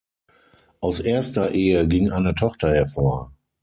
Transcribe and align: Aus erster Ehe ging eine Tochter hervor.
Aus 0.79 0.99
erster 0.99 1.51
Ehe 1.51 1.87
ging 1.87 2.09
eine 2.11 2.33
Tochter 2.33 2.73
hervor. 2.73 3.31